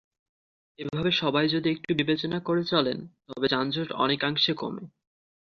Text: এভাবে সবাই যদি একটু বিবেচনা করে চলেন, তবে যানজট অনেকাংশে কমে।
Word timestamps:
এভাবে 0.79 1.11
সবাই 1.11 1.45
যদি 1.47 1.67
একটু 1.71 1.89
বিবেচনা 1.95 2.37
করে 2.39 2.63
চলেন, 2.63 2.97
তবে 3.27 3.47
যানজট 3.47 3.89
অনেকাংশে 3.95 4.53
কমে। 4.53 4.83